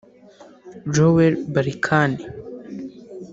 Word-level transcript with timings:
Joel 0.93 1.33
Barkan 1.53 2.11